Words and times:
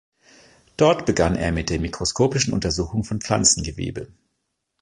Dort 0.77 1.05
begann 1.05 1.35
er 1.35 1.51
mit 1.51 1.69
der 1.69 1.79
mikroskopischen 1.79 2.53
Untersuchung 2.55 3.03
von 3.03 3.21
Pflanzengewebe. 3.21 4.07